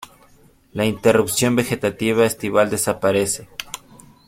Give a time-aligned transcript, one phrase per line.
[0.73, 3.47] La interrupción vegetativa estival desaparece.